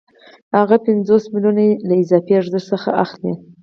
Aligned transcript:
هغه 0.57 0.75
پنځوس 0.85 1.23
میلیونه 1.33 1.65
له 1.87 1.93
اضافي 2.03 2.33
ارزښت 2.37 2.65
څخه 2.71 2.89
اخلي 3.03 3.33